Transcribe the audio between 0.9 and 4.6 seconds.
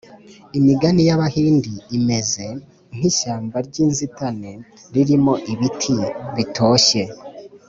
y’abahindi imeze nk’ishyamba ry’inzitane